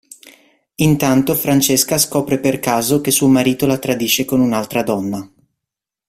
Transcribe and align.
Intanto 0.77 1.35
Francesca 1.35 1.99
scopre 1.99 2.39
per 2.39 2.57
caso 2.57 3.01
che 3.01 3.11
suo 3.11 3.27
marito 3.27 3.67
la 3.67 3.77
tradisce 3.77 4.25
con 4.25 4.39
un'altra 4.39 4.81
donna. 4.81 5.31